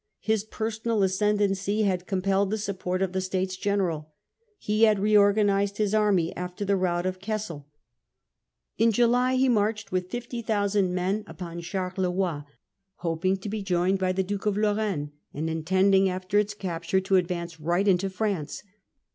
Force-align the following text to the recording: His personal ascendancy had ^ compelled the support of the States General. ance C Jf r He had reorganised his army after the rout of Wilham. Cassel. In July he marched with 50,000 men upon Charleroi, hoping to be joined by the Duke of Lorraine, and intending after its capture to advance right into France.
His 0.21 0.43
personal 0.43 1.03
ascendancy 1.03 1.83
had 1.83 2.01
^ 2.01 2.05
compelled 2.07 2.49
the 2.49 2.57
support 2.57 3.03
of 3.03 3.11
the 3.13 3.21
States 3.21 3.55
General. 3.55 3.99
ance 4.57 4.65
C 4.65 4.71
Jf 4.71 4.75
r 4.75 4.75
He 4.77 4.83
had 4.85 4.97
reorganised 4.97 5.77
his 5.77 5.93
army 5.93 6.35
after 6.35 6.65
the 6.65 6.75
rout 6.75 7.05
of 7.05 7.17
Wilham. 7.17 7.21
Cassel. 7.21 7.67
In 8.79 8.91
July 8.91 9.35
he 9.35 9.47
marched 9.47 9.91
with 9.91 10.09
50,000 10.09 10.91
men 10.91 11.23
upon 11.27 11.61
Charleroi, 11.61 12.45
hoping 12.95 13.37
to 13.37 13.47
be 13.47 13.61
joined 13.61 13.99
by 13.99 14.11
the 14.11 14.23
Duke 14.23 14.47
of 14.47 14.57
Lorraine, 14.57 15.11
and 15.35 15.47
intending 15.51 16.09
after 16.09 16.39
its 16.39 16.55
capture 16.55 16.99
to 17.01 17.17
advance 17.17 17.59
right 17.59 17.87
into 17.87 18.09
France. 18.09 18.63